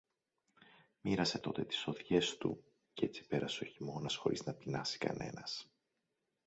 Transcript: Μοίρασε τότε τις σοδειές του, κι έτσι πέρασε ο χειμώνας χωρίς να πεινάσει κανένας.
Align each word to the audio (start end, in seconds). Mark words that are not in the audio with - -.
Μοίρασε 1.01 1.39
τότε 1.39 1.63
τις 1.65 1.77
σοδειές 1.77 2.37
του, 2.37 2.63
κι 2.93 3.05
έτσι 3.05 3.27
πέρασε 3.27 3.63
ο 3.63 3.67
χειμώνας 3.67 4.15
χωρίς 4.15 4.45
να 4.45 4.53
πεινάσει 4.53 4.97
κανένας. 4.97 5.71